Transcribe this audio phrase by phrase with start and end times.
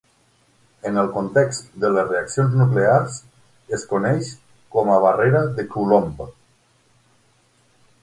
[0.89, 3.19] En el context de les reaccions nuclears,
[3.79, 4.33] es coneix
[4.77, 6.29] com a barrera de Coulomb.